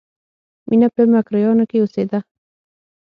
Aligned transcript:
مینه 0.67 0.87
په 0.95 1.01
مکروریانو 1.11 1.63
کې 1.69 1.77
اوسېده 1.79 2.19